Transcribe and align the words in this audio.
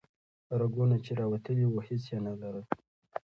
رګونه 0.59 0.95
چې 1.05 1.11
راوتلي 1.19 1.65
وو 1.67 1.79
هیڅ 1.87 2.03
یې 2.13 2.19
نه 2.25 2.33
لرل. 2.41 2.65